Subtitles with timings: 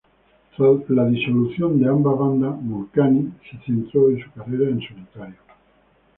[0.57, 5.37] Tras la disolución de ambas bandas, Mulcahy se centró en una carrera en solitario.